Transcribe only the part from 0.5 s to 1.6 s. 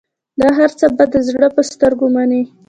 هرڅه به د زړه